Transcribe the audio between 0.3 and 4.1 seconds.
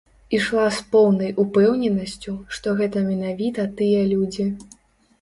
Ішла з поўнай упэўненасцю, што гэта менавіта тыя